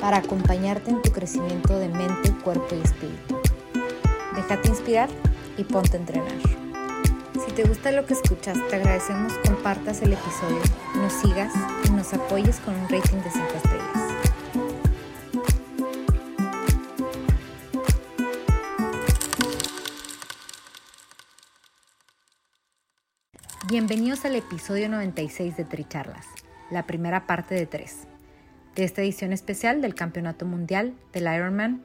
[0.00, 3.40] para acompañarte en tu crecimiento de mente, cuerpo y espíritu.
[4.34, 5.08] Déjate inspirar
[5.56, 6.32] y ponte a entrenar.
[7.44, 10.60] Si te gusta lo que escuchas, te agradecemos compartas el episodio,
[10.96, 11.52] nos sigas
[11.84, 14.00] y nos apoyes con un rating de 5 estrellas.
[23.68, 26.26] Bienvenidos al episodio 96 de Tricharlas,
[26.70, 28.09] la primera parte de tres
[28.80, 31.82] de esta edición especial del Campeonato Mundial del Ironman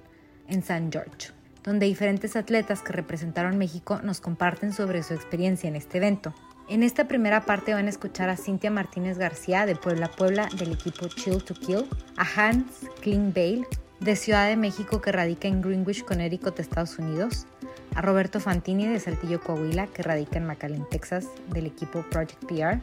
[0.47, 5.75] en San George, donde diferentes atletas que representaron México nos comparten sobre su experiencia en
[5.75, 6.33] este evento.
[6.69, 10.71] En esta primera parte van a escuchar a Cintia Martínez García de Puebla Puebla del
[10.71, 13.67] equipo Chill to Kill, a Hans Bale
[13.99, 17.45] de Ciudad de México que radica en Greenwich, Connecticut, Estados Unidos,
[17.93, 22.79] a Roberto Fantini de Saltillo, Coahuila, que radica en McAllen, Texas, del equipo Project PR,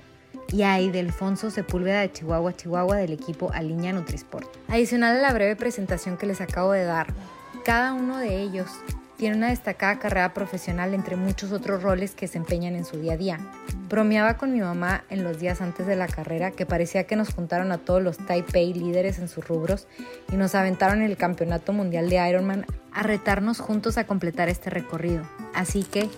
[0.53, 4.47] y a Idelfonso Sepúlveda de Chihuahua, Chihuahua del equipo Aliña Nutrisport.
[4.69, 7.07] Adicional a la breve presentación que les acabo de dar,
[7.65, 8.69] cada uno de ellos
[9.17, 13.13] tiene una destacada carrera profesional entre muchos otros roles que se empeñan en su día
[13.13, 13.39] a día.
[13.89, 17.33] Bromeaba con mi mamá en los días antes de la carrera que parecía que nos
[17.33, 19.87] juntaron a todos los Taipei líderes en sus rubros
[20.33, 24.71] y nos aventaron en el Campeonato Mundial de Ironman a retarnos juntos a completar este
[24.71, 25.23] recorrido.
[25.55, 26.11] Así que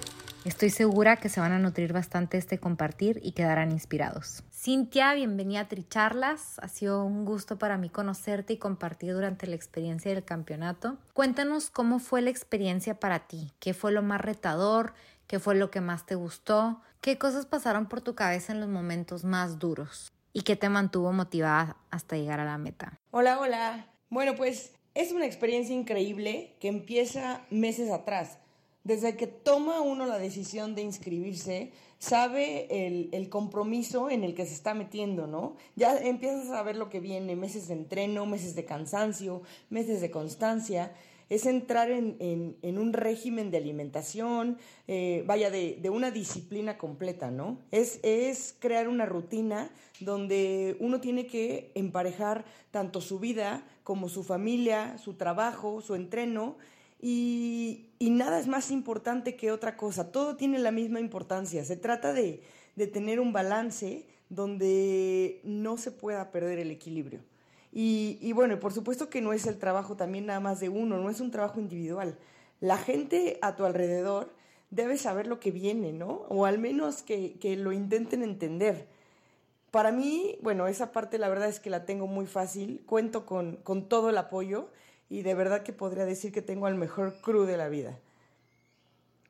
[0.45, 4.45] Estoy segura que se van a nutrir bastante este compartir y quedarán inspirados.
[4.53, 6.59] Cintia, bienvenida a Tricharlas.
[6.59, 10.99] Ha sido un gusto para mí conocerte y compartir durante la experiencia del campeonato.
[11.15, 14.93] Cuéntanos cómo fue la experiencia para ti, qué fue lo más retador,
[15.27, 18.69] qué fue lo que más te gustó, qué cosas pasaron por tu cabeza en los
[18.69, 23.01] momentos más duros y qué te mantuvo motivada hasta llegar a la meta.
[23.13, 23.87] Hola, hola.
[24.11, 28.41] Bueno, pues es una experiencia increíble que empieza meses atrás
[28.85, 32.87] desde que toma uno la decisión de inscribirse, sabe
[33.17, 35.57] el, compromiso en el que se está metiendo, ¿no?
[35.75, 40.11] Ya empiezas a ver lo que viene, meses de entreno, meses de cansancio, meses de
[40.11, 40.93] constancia.
[41.31, 47.59] Es entrar en, un régimen de alimentación, eh, vaya, de, una disciplina completa, ¿no?
[47.71, 54.23] Es, es crear una rutina donde uno tiene que emparejar tanto su vida como su
[54.23, 56.57] familia, su trabajo, su entreno,
[57.07, 62.15] y, nada es más importante que otra cosa, todo tiene la misma importancia, se trata
[62.15, 62.43] de,
[62.95, 67.21] tener un balance donde no se pueda perder el equilibrio.
[67.73, 70.97] Y, y, bueno, por supuesto que no es el trabajo también nada más de uno,
[70.97, 72.17] no es un trabajo individual.
[72.61, 74.33] La gente a tu alrededor
[74.71, 76.25] debe saber lo que viene, ¿no?
[76.31, 78.89] O al menos que, lo intenten entender.
[79.71, 83.57] Para mí, bueno, esa parte la verdad es que la tengo muy fácil, cuento con,
[83.57, 84.71] con todo el apoyo
[85.09, 87.99] y de verdad que podría decir que tengo al mejor crew de la vida.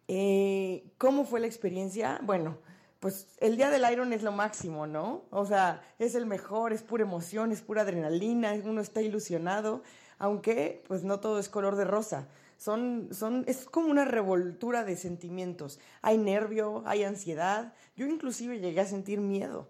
[0.09, 2.21] Eh, ¿Cómo fue la experiencia?
[2.23, 2.59] Bueno,
[3.01, 5.25] pues el día del Iron es lo máximo, ¿no?
[5.31, 9.83] O sea, es el mejor, es pura emoción, es pura adrenalina, uno está ilusionado,
[10.19, 12.29] aunque pues no todo es color de rosa.
[12.57, 15.81] Son, son, es como una revoltura de sentimientos.
[16.03, 17.75] Hay nervio, hay ansiedad.
[17.97, 19.69] Yo inclusive llegué a sentir miedo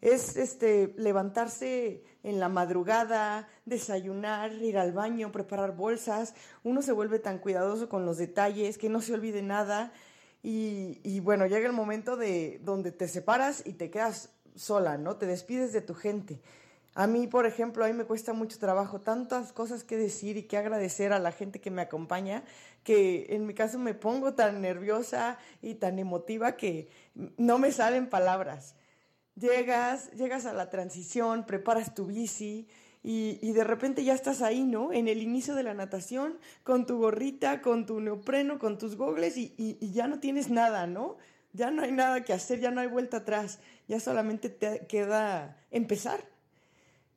[0.00, 6.34] es este levantarse en la madrugada, desayunar, ir al baño, preparar bolsas.
[6.64, 9.92] Uno se vuelve tan cuidadoso con los detalles que no se olvide nada.
[10.42, 15.16] Y, y, bueno, llega el momento de donde te separas y te quedas sola, ¿no?
[15.16, 16.40] Te despides de tu gente.
[16.94, 20.44] A mí, por ejemplo, a mí me cuesta mucho trabajo, tantas cosas que decir y
[20.44, 22.42] que agradecer a la gente que me acompaña,
[22.84, 26.88] que en mi caso me pongo tan nerviosa y tan emotiva que
[27.36, 28.75] no me salen palabras
[29.36, 32.66] llegas, llegas a la transición, preparas tu bici
[33.02, 34.92] y, de repente ya estás ahí, ¿no?
[34.92, 39.36] En el inicio de la natación, con tu gorrita, con tu neopreno, con tus gogles
[39.36, 41.16] y, y ya no tienes nada, ¿no?
[41.52, 45.56] Ya no hay nada que hacer, ya no hay vuelta atrás, ya solamente te queda
[45.70, 46.24] empezar.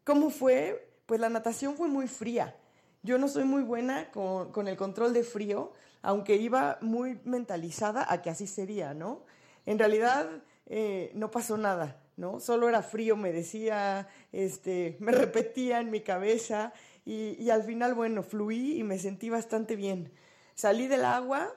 [0.03, 0.91] ¿Cómo fue?
[1.07, 2.55] Pues la natación fue muy fría.
[3.01, 5.73] Yo no soy muy buena con, con el control de frío,
[6.03, 9.23] aunque iba muy mentalizada a que así sería, ¿no?
[9.65, 10.29] En realidad
[10.67, 11.98] eh, no pasó nada.
[12.19, 12.41] ¿No?
[12.41, 16.73] Solo era frío, me decía, este, me repetía en mi cabeza
[17.05, 20.11] y, al final, bueno, fluí y me sentí bastante bien.
[20.53, 21.51] Salí del agua,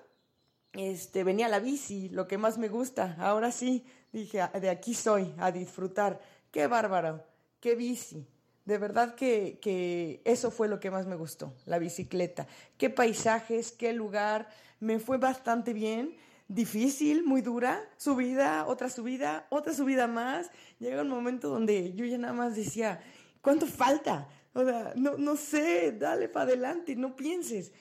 [0.73, 3.17] este, venía la bici, lo que más me gusta.
[3.19, 6.21] Ahora sí, dije, ah, de aquí soy, a disfrutar.
[6.53, 7.23] Qué bárbaro,
[7.61, 8.27] qué bici.
[8.65, 12.47] De verdad que, que, eso fue lo que más me gustó, la bicicleta.
[12.79, 14.49] Qué paisajes, qué lugar.
[14.79, 16.17] Me fue bastante bien.
[16.53, 17.83] Difícil, muy dura.
[17.97, 20.51] Subida, otra subida, otra subida más.
[20.79, 23.01] Llega un momento donde yo ya nada más decía,
[23.41, 24.29] ¿cuánto falta?
[24.53, 27.73] O sea, no, no sé, dale para adelante, no pienses.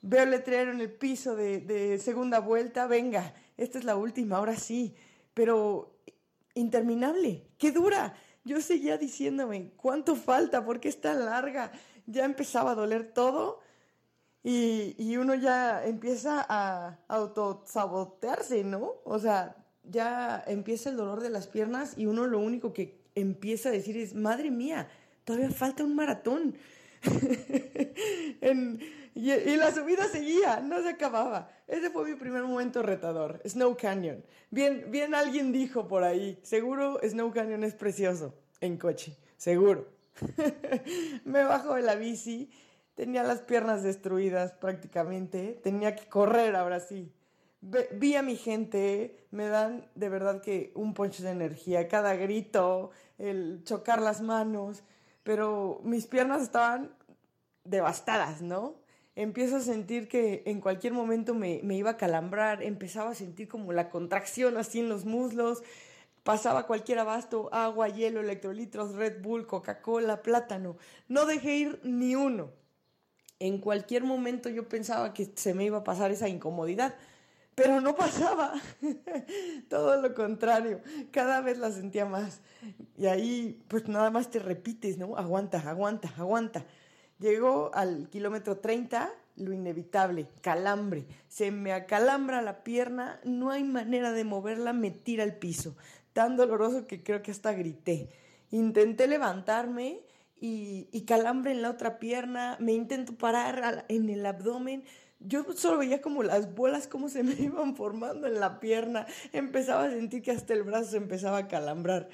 [0.00, 4.36] Veo el letrero en el piso de, de segunda vuelta, venga, esta es la última,
[4.36, 4.94] ahora sí.
[5.34, 5.98] Pero
[6.54, 10.64] interminable, qué dura yo seguía diciéndome, ¿cuánto falta?
[10.64, 11.72] ¿Por qué es tan larga?
[12.06, 13.59] Ya empezaba a doler todo
[14.42, 18.94] y, y uno ya empieza a autosabotearse, ¿no?
[19.04, 23.68] O sea, ya empieza el dolor de las piernas y uno lo único que empieza
[23.68, 24.88] a decir es, madre mía,
[25.24, 26.56] todavía falta un maratón.
[29.14, 31.50] y, y, la subida seguía, no se acababa.
[31.66, 34.24] Ese fue mi primer momento retador, Snow Canyon.
[34.50, 39.88] Bien, bien alguien dijo por ahí, seguro Snow Canyon es precioso en coche, seguro.
[41.24, 42.50] Me bajo de la bici,
[43.00, 47.10] tenía las piernas destruidas prácticamente, tenía que correr ahora sí.
[47.62, 52.90] Vi a mi gente, me dan de verdad que un poncho de energía, cada grito,
[53.16, 54.82] el chocar las manos,
[55.22, 56.94] pero mis piernas estaban
[57.64, 58.74] devastadas, ¿no?
[59.16, 63.48] Empiezo a sentir que en cualquier momento me, me iba a calambrar, empezaba a sentir
[63.48, 65.62] como la contracción así en los muslos,
[66.22, 70.76] pasaba cualquier abasto, agua, hielo, electrolitos, Red Bull, Coca-Cola, plátano.
[71.08, 72.59] No dejé ir ni uno.
[73.40, 76.94] En cualquier momento yo pensaba que se me iba a pasar esa incomodidad,
[77.54, 78.52] pero no pasaba.
[79.70, 82.40] Todo lo contrario, cada vez la sentía más.
[82.98, 85.16] Y ahí pues nada más te repites, ¿no?
[85.16, 86.66] Aguanta, aguanta, aguanta.
[87.18, 91.06] Llegó al kilómetro 30, lo inevitable, calambre.
[91.28, 95.76] Se me acalambra la pierna, no hay manera de moverla, me tira al piso.
[96.12, 98.10] Tan doloroso que creo que hasta grité.
[98.50, 100.00] Intenté levantarme
[100.40, 104.84] y, calambre en la otra pierna, me intento parar en el abdomen,
[105.20, 109.06] yo solo veía como las bolas, cómo se me iban formando en la pierna.
[109.32, 112.08] Empezaba a sentir que hasta el brazo se empezaba a calambrar.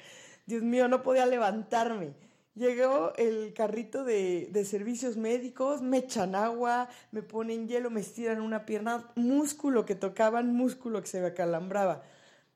[0.45, 2.13] Dios mío, no podía levantarme.
[2.55, 8.41] Llegó el carrito de, de, servicios médicos, me echan agua, me ponen hielo, me estiran
[8.41, 12.03] una pierna, músculo que tocaban, músculo que se me acalambraba.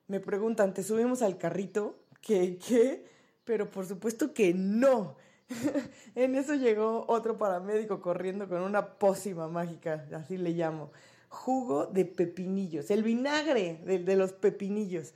[0.08, 2.00] Me preguntan, ¿te subimos al carrito?
[2.20, 2.58] ¿Qué?
[2.58, 3.06] ¿Qué?
[3.44, 5.16] Pero por supuesto que no.
[6.14, 10.90] en eso llegó otro paramédico corriendo con una pócima mágica, así le llamo.
[11.28, 15.14] Jugo de pepinillos, el vinagre de, los pepinillos.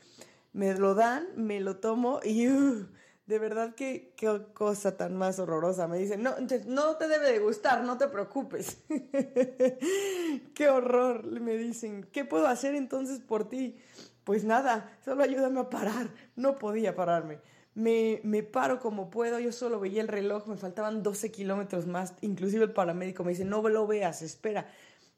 [0.53, 2.87] Me lo dan, me lo tomo y uh,
[3.27, 5.87] de verdad que qué cosa tan más horrorosa.
[5.88, 6.35] Me dicen, no,
[6.67, 8.79] no te debe de gustar, no te preocupes.
[10.55, 12.09] qué horror, me dicen.
[12.11, 13.77] ¿Qué puedo hacer entonces por ti?
[14.25, 16.09] Pues nada, solo ayúdame a parar.
[16.35, 17.41] No podía pararme
[17.76, 22.14] me, me, paro como puedo, yo solo veía el reloj, me faltaban 12 kilómetros más,
[22.23, 24.67] inclusive el paramédico me dice, no lo veas, espera,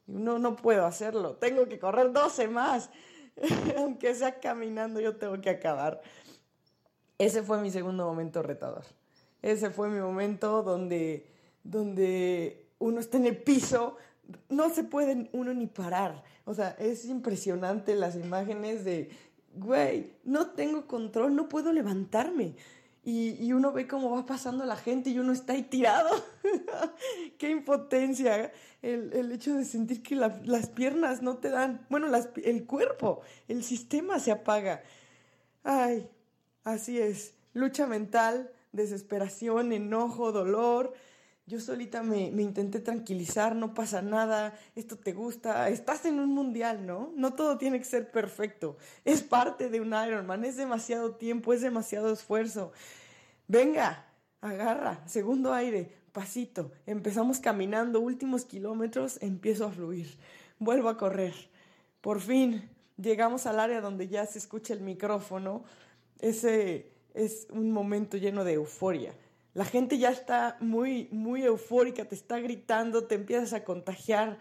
[0.07, 2.89] no, no puedo hacerlo, tengo que correr 12 más,
[3.77, 6.01] aunque sea caminando, yo tengo que acabar.
[7.17, 8.83] Ese fue mi segundo momento retador,
[9.41, 11.25] ese fue mi momento donde,
[11.63, 13.95] donde uno está en el piso,
[14.49, 19.11] no se puede uno ni parar, o sea, es impresionante las imágenes de
[19.59, 22.55] güey, no tengo control, no puedo levantarme.
[23.03, 26.09] Y, uno ve cómo va pasando la gente y uno está ahí tirado.
[27.39, 28.51] Qué impotencia
[28.81, 32.07] el, hecho de sentir que las piernas no te dan, bueno,
[32.43, 34.83] el cuerpo, el sistema se apaga.
[35.63, 36.07] Ay,
[36.63, 37.33] así es.
[37.53, 40.93] Lucha mental, desesperación, enojo, dolor,
[41.49, 46.85] yo solita me, intenté tranquilizar, no pasa nada, esto te gusta, estás en un mundial,
[46.85, 47.11] ¿no?
[47.15, 51.61] No todo tiene que ser perfecto, es parte de un Ironman, es demasiado tiempo, es
[51.61, 52.71] demasiado esfuerzo.
[53.47, 54.05] Venga,
[54.41, 60.19] agarra, segundo aire, pasito, empezamos caminando, últimos kilómetros, empiezo a fluir,
[60.59, 61.33] vuelvo a correr.
[62.01, 65.63] Por fin llegamos al área donde ya se escucha el micrófono,
[66.19, 69.15] ese es un momento lleno de euforia
[69.53, 74.37] la gente ya está muy, muy eufórica, te está gritando, te empiezas a contagiar.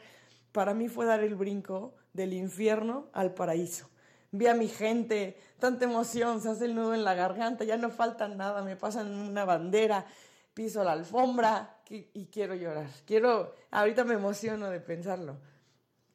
[0.52, 3.88] Para mí fue dar el brinco del infierno al paraíso.
[4.30, 7.88] Vi a mi gente, tanta emoción, se hace el nudo en la garganta, ya no
[7.90, 10.04] falta nada, me pasan una bandera,
[10.52, 12.90] piso la alfombra y quiero llorar.
[13.06, 15.38] Quiero, ahorita me emociono de pensarlo.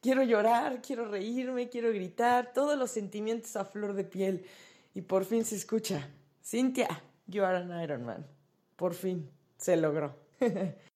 [0.00, 4.46] Quiero llorar, quiero reírme, quiero gritar, todos los sentimientos a flor de piel.
[4.92, 6.08] Y por fin se escucha,
[6.44, 8.33] Cintia, you are an Iron Man.
[8.76, 10.16] Por fin, se logró.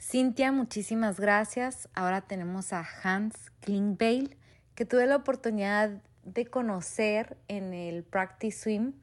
[0.00, 1.88] Cintia, muchísimas gracias.
[1.94, 4.36] Ahora tenemos a Hans Klingbeil,
[4.74, 8.94] que tuve la oportunidad de conocer en el Practice Swim,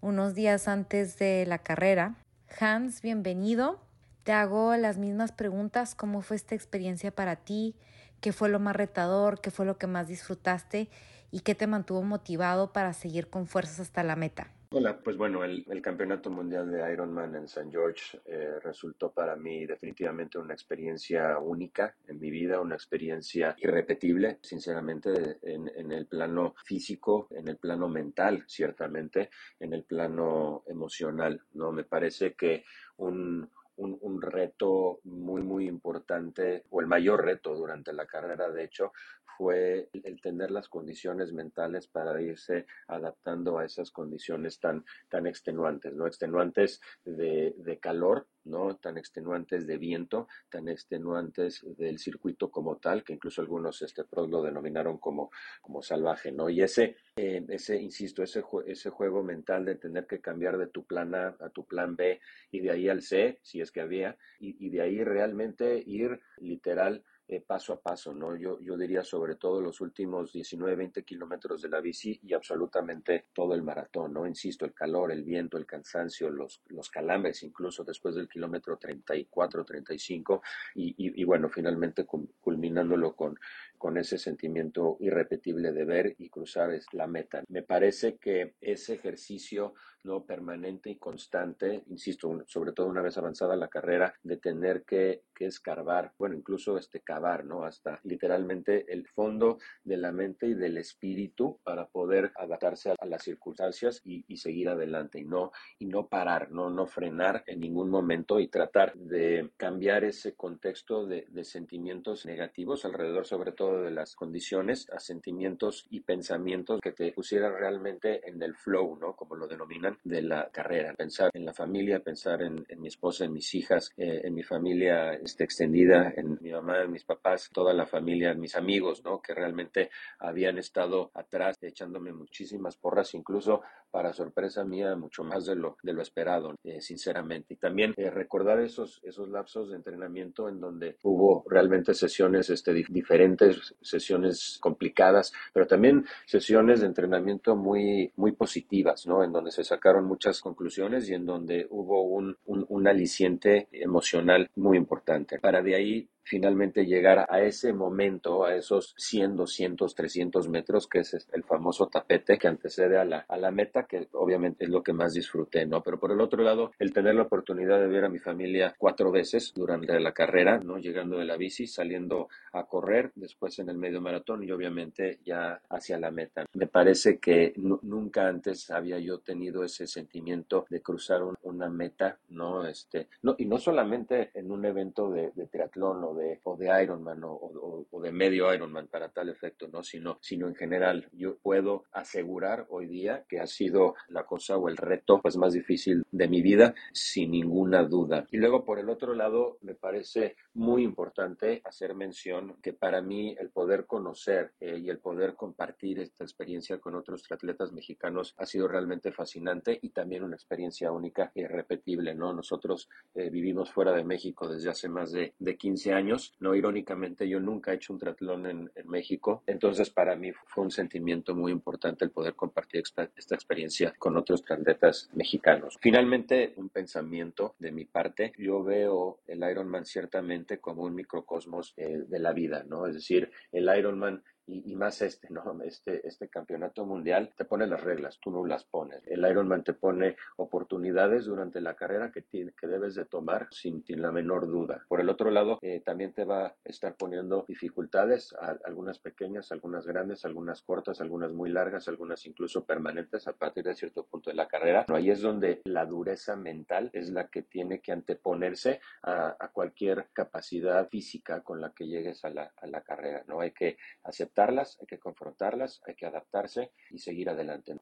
[0.00, 2.14] unos días antes de la carrera.
[2.60, 3.80] Hans, bienvenido.
[4.22, 5.94] Te hago las mismas preguntas.
[5.94, 7.74] ¿Cómo fue esta experiencia para ti?
[8.20, 9.40] ¿Qué fue lo más retador?
[9.40, 10.88] ¿Qué fue lo que más disfrutaste?
[11.30, 14.52] ¿Y qué te mantuvo motivado para seguir con fuerzas hasta la meta?
[14.70, 17.70] Hola, pues bueno, el, Campeonato Mundial de Ironman en St.
[17.70, 24.38] George eh, resultó para mí definitivamente una experiencia única en mi vida, una experiencia irrepetible,
[24.42, 31.40] sinceramente, en, en, el plano físico, en el plano mental, ciertamente, en el plano emocional,
[31.54, 31.72] ¿no?
[31.72, 32.64] Me parece que
[32.98, 38.92] un, un, reto muy, muy importante, o el mayor reto durante la carrera, de hecho,
[39.36, 45.94] fue el tener las condiciones mentales para irse adaptando a esas condiciones tan, tan extenuantes,
[45.94, 46.08] ¿no?
[46.08, 48.76] Extenuantes de, de calor, ¿no?
[48.76, 54.28] Tan extenuantes de viento, tan extenuantes del circuito como tal, que incluso algunos este, pros
[54.28, 55.30] lo denominaron como,
[55.62, 56.48] como salvaje, ¿no?
[56.48, 60.84] Y ese, eh, ese insisto, ese, ese juego mental de tener que cambiar de tu
[60.86, 62.20] plan A a tu plan B
[62.50, 67.04] y de ahí al C, si es que había, y, de ahí realmente ir literal
[67.26, 68.36] eh, paso a paso, ¿no?
[68.36, 73.26] Yo, yo diría sobre todo los últimos 19, 20 kilómetros de la bici y absolutamente
[73.34, 74.26] todo el maratón, ¿no?
[74.26, 79.64] Insisto, el calor, el viento, el cansancio, los, los calambres, incluso después del kilómetro 34,
[79.64, 80.42] 35
[80.76, 82.06] y, y, y bueno, finalmente
[82.40, 83.38] culminándolo con,
[83.78, 87.42] con ese sentimiento irrepetible de ver y cruzar la meta.
[87.48, 93.56] Me parece que ese ejercicio no permanente y constante, insisto, sobre todo una vez avanzada
[93.56, 97.64] la carrera, de tener que, que escarbar, bueno, incluso este cavar, ¿no?
[97.64, 103.22] Hasta literalmente el fondo de la mente y del espíritu para poder adaptarse a, las
[103.22, 107.90] circunstancias y, y, seguir adelante y no, y no parar, no, no frenar en ningún
[107.90, 113.90] momento y tratar de cambiar ese contexto de, de sentimientos negativos alrededor sobre todo de
[113.90, 119.14] las condiciones a sentimientos y pensamientos que te pusieran realmente en el flow, ¿no?
[119.14, 123.32] Como lo denominan de la carrera, pensar en la familia, pensar en, mi esposa, en
[123.32, 127.72] mis hijas, eh, en mi familia este, extendida, en mi mamá, en mis papás, toda
[127.72, 129.20] la familia, en mis amigos, ¿no?
[129.20, 135.56] Que realmente habían estado atrás echándome muchísimas porras, incluso para sorpresa mía, mucho más de
[135.56, 137.54] lo, de lo esperado, eh, sinceramente.
[137.54, 142.72] Y también eh, recordar esos, esos lapsos de entrenamiento en donde hubo realmente sesiones este,
[142.72, 149.22] diferentes, sesiones complicadas, pero también sesiones de entrenamiento muy, muy positivas, ¿no?
[149.24, 154.50] En donde se sacaron muchas conclusiones y en donde hubo un, un, un aliciente emocional
[154.56, 155.38] muy importante.
[155.38, 161.00] Para de ahí finalmente llegar a ese momento, a esos 100, 200, 300 metros, que
[161.00, 164.82] es el famoso tapete que antecede a la, a la meta, que obviamente es lo
[164.82, 165.82] que más disfruté, ¿no?
[165.82, 169.10] Pero por el otro lado, el tener la oportunidad de ver a mi familia cuatro
[169.10, 170.78] veces durante la carrera, ¿no?
[170.78, 175.60] Llegando de la bici, saliendo a correr, después en el medio maratón y obviamente ya
[175.70, 176.44] hacia la meta.
[176.52, 182.66] Me parece que nunca antes había yo tenido ese sentimiento de cruzar una meta, ¿no?
[182.66, 186.82] Este, no, y no solamente en un evento de, de triatlón o de, o de
[186.82, 189.82] Ironman o, o, de medio Ironman para tal efecto, ¿no?
[189.82, 191.08] Sino, sino en general.
[191.12, 195.52] Yo puedo asegurar hoy día que ha sido la cosa o el reto pues más
[195.52, 198.26] difícil de mi vida, sin ninguna duda.
[198.30, 203.34] Y luego, por el otro lado, me parece muy importante hacer mención que para mí
[203.38, 208.46] el poder conocer eh, y el poder compartir esta experiencia con otros atletas mexicanos ha
[208.46, 212.32] sido realmente fascinante y también una experiencia única e irrepetible, ¿no?
[212.32, 216.07] Nosotros eh, vivimos fuera de México desde hace más de, de 15 años
[216.40, 220.70] no, irónicamente, yo nunca he hecho un triatlón en, México, entonces para mí fue un
[220.70, 225.76] sentimiento muy importante el poder compartir esta, experiencia con otros atletas mexicanos.
[225.80, 232.04] Finalmente, un pensamiento de mi parte, yo veo el Ironman ciertamente como un microcosmos eh,
[232.08, 232.86] de la vida, ¿no?
[232.86, 235.62] Es decir, el Ironman y, más este, ¿no?
[235.62, 239.02] Este, este campeonato mundial te pone las reglas, tú no las pones.
[239.06, 244.12] El Ironman te pone oportunidades durante la carrera que, que debes de tomar sin, la
[244.12, 244.84] menor duda.
[244.88, 249.86] Por el otro lado, eh, también te va a estar poniendo dificultades, algunas pequeñas, algunas
[249.86, 254.36] grandes, algunas cortas, algunas muy largas, algunas incluso permanentes a partir de cierto punto de
[254.36, 254.86] la carrera.
[254.88, 260.08] Ahí es donde la dureza mental es la que tiene que anteponerse a, a cualquier
[260.12, 263.24] capacidad física con la que llegues a la, a la carrera.
[263.26, 267.76] No hay que aceptar hay que confrontarlas, hay que adaptarse y seguir adelante.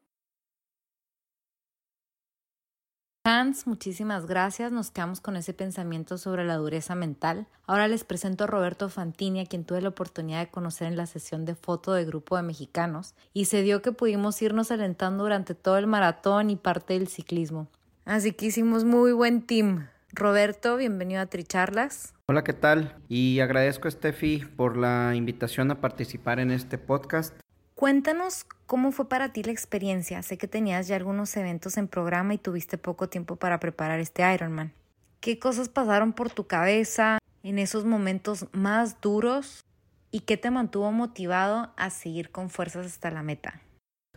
[3.25, 4.71] Hans, muchísimas gracias.
[4.71, 7.49] Nos quedamos con ese pensamiento sobre la dureza mental.
[7.67, 11.07] Ahora les presento a Roberto Fantini, a quien tuve la oportunidad de conocer en la
[11.07, 15.57] sesión de foto de grupo de mexicanos, y se dio que pudimos irnos alentando durante
[15.57, 17.67] todo el maratón y parte del ciclismo.
[18.05, 19.89] Así que hicimos muy buen team.
[20.17, 22.15] Roberto, bienvenido a Tricharlas.
[22.29, 22.97] Hola, ¿qué tal?
[23.07, 27.39] Y agradezco a Steffi por la invitación a participar en este podcast.
[27.75, 30.23] Cuéntanos cómo fue para ti la experiencia.
[30.23, 34.23] Sé que tenías ya algunos eventos en programa y tuviste poco tiempo para preparar este
[34.33, 34.73] Ironman.
[35.21, 39.67] ¿Qué cosas pasaron por tu cabeza en esos momentos más duros
[40.11, 43.61] y qué te mantuvo motivado a seguir con fuerzas hasta la meta?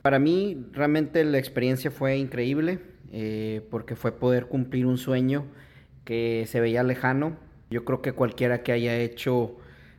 [0.01, 2.79] Para mí realmente la experiencia fue increíble
[3.11, 5.45] eh, porque fue poder cumplir un sueño
[6.03, 7.37] que se veía lejano.
[7.69, 9.55] Yo creo que cualquiera que haya hecho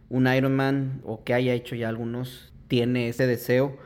[0.08, 3.76] un Ironman o que haya hecho ya algunos tiene ese deseo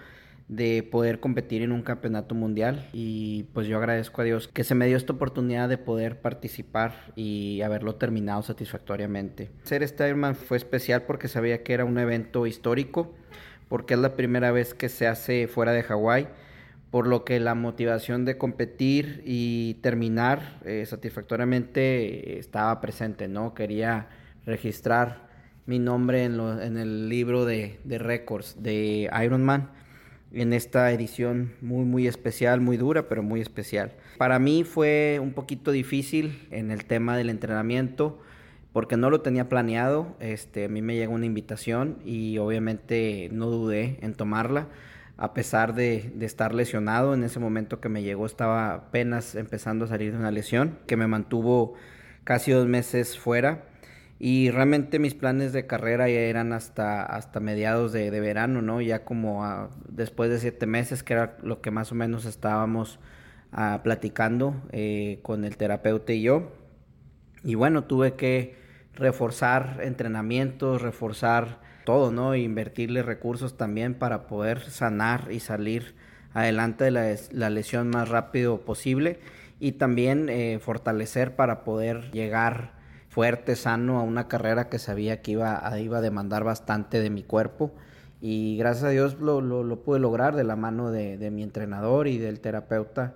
[0.48, 4.74] de poder competir en un campeonato mundial y pues yo agradezco a Dios que se
[4.74, 9.50] me dio esta oportunidad de poder participar y haberlo terminado satisfactoriamente.
[9.62, 13.14] Ser este Ironman fue especial porque sabía que era un evento histórico,
[13.68, 16.28] porque es la primera vez que se hace fuera de Hawái,
[16.94, 23.52] por lo que la motivación de competir y terminar eh, satisfactoriamente estaba presente, ¿no?
[23.52, 24.06] Quería
[24.46, 25.26] registrar
[25.66, 29.70] mi nombre en, en el libro de, de récords de Ironman
[30.32, 33.90] en esta edición muy muy especial, muy dura, pero muy especial.
[34.16, 38.20] Para mí fue un poquito difícil en el tema del entrenamiento
[38.72, 40.14] porque no lo tenía planeado.
[40.20, 44.68] Este, a mí me llegó una invitación y obviamente no dudé en tomarla.
[45.16, 49.88] A pesar de, estar lesionado, en ese momento que me llegó estaba apenas empezando a
[49.88, 51.74] salir de una lesión que me mantuvo
[52.24, 53.64] casi dos meses fuera
[54.18, 58.80] y realmente mis planes de carrera ya eran hasta, hasta mediados de, verano, ¿no?
[58.80, 62.98] Ya como después de siete meses, que era lo que más o menos estábamos
[63.52, 66.52] ah, platicando eh, con el terapeuta y yo.
[67.42, 68.56] Y bueno, tuve que
[68.94, 72.34] reforzar entrenamientos, reforzar todo, ¿no?
[72.34, 75.94] Invertirle recursos también para poder sanar y salir
[76.32, 79.20] adelante de la, la lesión más rápido posible
[79.60, 82.72] y también eh, fortalecer para poder llegar
[83.08, 87.22] fuerte, sano a una carrera que sabía que iba, iba a demandar bastante de mi
[87.22, 87.72] cuerpo.
[88.20, 92.08] Y gracias a Dios lo, lo, pude lograr de la mano de, de, mi entrenador
[92.08, 93.14] y del terapeuta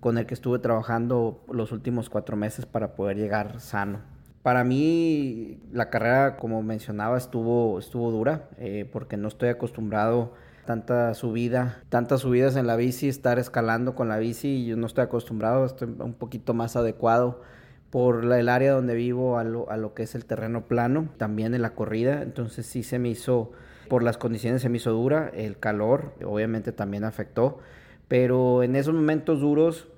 [0.00, 4.00] con el que estuve trabajando los últimos cuatro meses para poder llegar sano.
[4.44, 10.66] Para mí la carrera, como mencionaba, estuvo, estuvo dura eh, porque no estoy acostumbrado a
[10.66, 15.04] tanta subida, tantas subidas en la bici, estar escalando con la bici, yo no estoy
[15.04, 17.40] acostumbrado, estoy un poquito más adecuado
[17.88, 21.54] por el área donde vivo a lo, a lo que es el terreno plano, también
[21.54, 23.52] en la corrida, entonces sí se me hizo,
[23.88, 27.60] por las condiciones se me hizo dura, el calor obviamente también afectó,
[28.08, 29.88] pero en esos momentos duros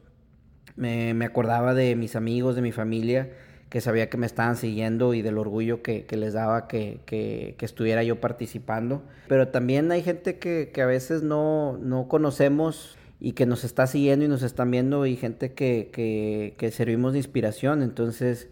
[0.77, 3.33] me, me acordaba de mis amigos, de mi familia,
[3.69, 7.57] que sabía que me estaban siguiendo y del orgullo que, que les daba que, que,
[7.59, 9.03] que, estuviera yo participando.
[9.29, 14.25] Pero también hay gente que, a veces no, no conocemos y que nos está siguiendo
[14.25, 17.83] y nos están viendo y gente que, que, que servimos de inspiración.
[17.83, 18.49] Entonces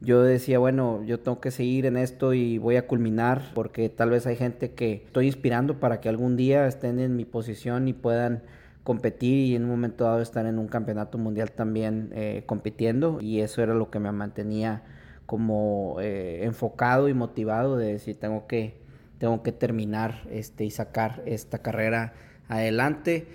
[0.00, 4.10] yo decía, bueno, yo tengo que seguir en esto y voy a culminar porque tal
[4.10, 7.92] vez hay gente que estoy inspirando para que algún día estén en mi posición y
[7.92, 8.42] puedan
[8.88, 13.18] competir y en un momento dado estar en un campeonato mundial también eh, compitiendo.
[13.20, 14.82] Y eso era lo que me mantenía
[15.26, 18.80] como eh, enfocado y motivado de decir tengo que
[19.18, 22.14] tengo que terminar este y sacar esta carrera
[22.48, 23.26] adelante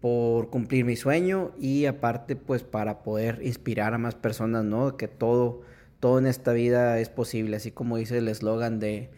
[0.00, 4.96] por cumplir mi sueño y aparte pues para poder inspirar a más personas, ¿no?
[4.96, 5.62] Que todo,
[5.98, 9.10] todo en esta vida es posible, así como dice el eslogan de,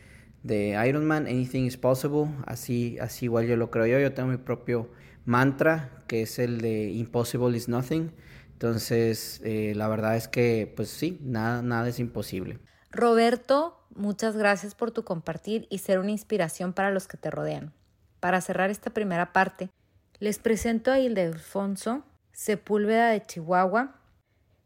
[0.43, 3.87] de Iron Man, anything is possible, así, así igual yo lo creo.
[3.87, 4.89] Yo, yo tengo mi propio
[5.25, 8.13] mantra que es el de impossible is nothing,
[8.53, 12.59] entonces eh, la verdad es que pues sí, nada, nada es imposible.
[12.91, 17.73] Roberto, muchas gracias por tu compartir y ser una inspiración para los que te rodean.
[18.21, 19.71] Para cerrar esta primera parte,
[20.19, 23.97] les presento a Ildefonso Sepúlveda de Chihuahua.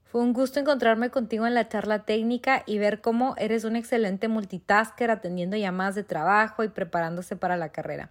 [0.05, 4.29] Fue un gusto encontrarme contigo en la charla técnica y ver cómo eres un excelente
[4.29, 8.11] multitasker atendiendo llamadas de trabajo y preparándose para la carrera.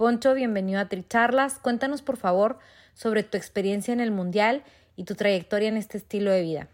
[0.00, 1.58] Poncho, bienvenido a Tricharlas.
[1.58, 2.58] Cuéntanos por favor
[2.94, 4.64] sobre tu experiencia en el Mundial
[4.96, 6.68] y tu trayectoria en este estilo de vida.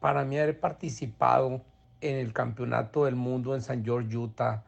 [0.00, 1.60] Para mí haber participado
[2.00, 4.64] en el Campeonato del Mundo en San George, Utah,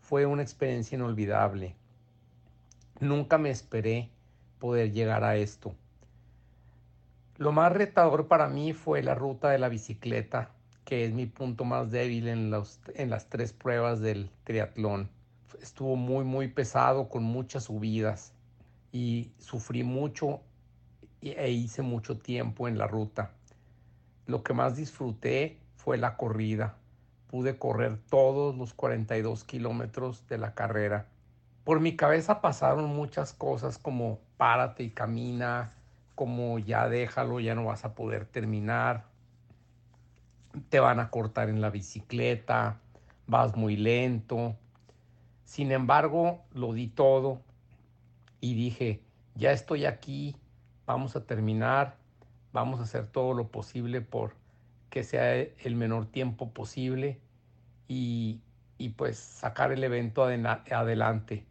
[0.00, 1.76] fue una experiencia inolvidable.
[2.98, 4.10] Nunca me esperé
[4.58, 5.76] poder llegar a esto.
[7.36, 10.50] Lo más retador para mí fue la ruta de la bicicleta,
[10.84, 15.08] que es mi punto más débil en, los, en las tres pruebas del triatlón.
[15.60, 18.32] Estuvo muy, muy pesado, con muchas subidas
[18.92, 20.40] y sufrí mucho
[21.20, 23.30] e hice mucho tiempo en la ruta.
[24.26, 26.76] Lo que más disfruté fue la corrida
[27.34, 31.08] pude correr todos los 42 kilómetros de la carrera.
[31.64, 35.72] Por mi cabeza pasaron muchas cosas como párate y camina,
[36.14, 39.06] como ya déjalo, ya no vas a poder terminar,
[40.68, 42.80] te van a cortar en la bicicleta,
[43.26, 44.56] vas muy lento.
[45.44, 47.40] Sin embargo, lo di todo
[48.40, 49.02] y dije,
[49.34, 50.36] ya estoy aquí,
[50.86, 51.96] vamos a terminar,
[52.52, 54.34] vamos a hacer todo lo posible por
[54.90, 57.20] que sea el menor tiempo posible
[57.88, 58.40] y,
[58.96, 61.44] pues sacar el evento adelante.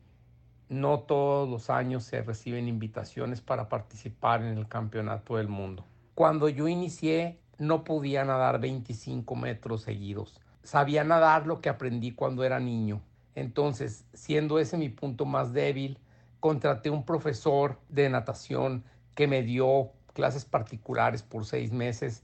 [0.69, 5.85] No todos los años se reciben invitaciones para participar en el Campeonato del Mundo.
[6.15, 10.39] Cuando yo inicié no podía nadar 25 metros seguidos.
[10.63, 13.01] Sabía nadar lo que aprendí cuando era niño.
[13.35, 15.97] Entonces, siendo ese mi punto más débil,
[16.39, 18.83] contraté un profesor de natación
[19.15, 22.23] que me dio clases particulares por seis meses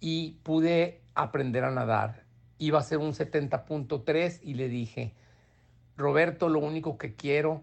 [0.00, 2.24] y pude aprender a nadar.
[2.58, 5.14] Iba a ser un 70.3 y le dije,
[5.96, 7.62] Roberto, lo único que quiero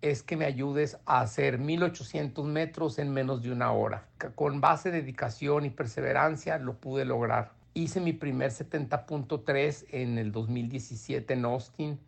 [0.00, 4.06] es que me ayudes a hacer 1800 metros en menos de una hora.
[4.34, 7.52] Con base, dedicación y perseverancia lo pude lograr.
[7.74, 11.98] Hice mi primer 70.3 en el 2017 en Austin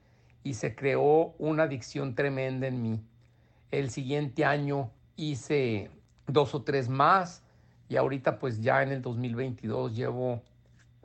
[0.42, 3.00] y se creó una adicción tremenda en mí.
[3.70, 5.90] El siguiente año hice
[6.26, 7.42] dos o tres más
[7.88, 10.42] y ahorita pues ya en el 2022 llevo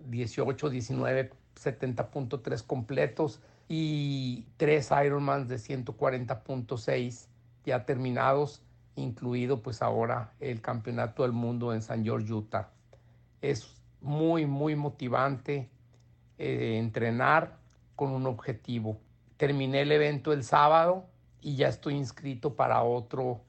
[0.07, 7.27] 18, 19, 70.3 completos y tres Ironmans de 140.6
[7.65, 8.61] ya terminados,
[8.95, 12.69] incluido pues ahora el Campeonato del Mundo en San George, Utah.
[13.41, 15.69] Es muy, muy motivante
[16.37, 17.57] eh, entrenar
[17.95, 18.99] con un objetivo.
[19.37, 21.05] Terminé el evento el sábado
[21.41, 23.41] y ya estoy inscrito para otro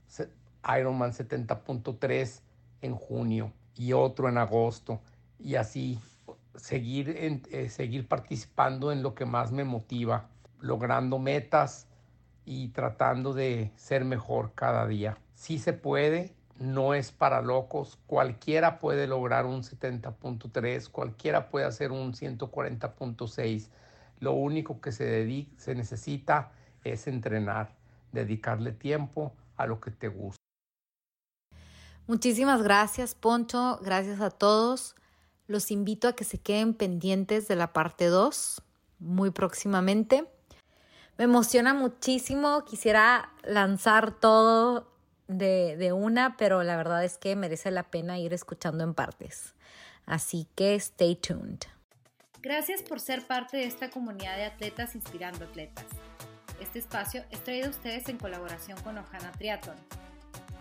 [0.78, 2.40] Ironman 70.3
[2.82, 5.00] en junio y otro en agosto
[5.38, 5.98] y así
[6.56, 10.28] seguir, eh, seguir participando en lo que más me motiva,
[10.60, 11.86] logrando metas
[12.44, 15.18] y tratando de ser mejor cada día.
[15.34, 21.92] Si se puede, no es para locos, cualquiera puede lograr un 70.3, cualquiera puede hacer
[21.92, 23.68] un 140.6.
[24.20, 26.52] Lo único que se, se necesita
[26.84, 27.74] es entrenar,
[28.12, 30.36] dedicarle tiempo a lo que te gusta.
[32.06, 33.78] Muchísimas gracias, Poncho.
[33.82, 34.94] Gracias a todos.
[35.46, 38.62] Los invito a que se queden pendientes de la parte 2
[38.98, 40.28] muy próximamente.
[41.18, 42.64] Me emociona muchísimo.
[42.64, 44.92] Quisiera lanzar todo
[45.28, 49.54] de, de, una, pero la verdad es que merece la pena ir escuchando en partes.
[50.04, 51.60] Así que stay tuned.
[52.42, 55.86] Gracias por ser parte de esta comunidad de atletas inspirando atletas.
[56.60, 59.76] Este espacio es traído a ustedes en colaboración con Ojana Triathlon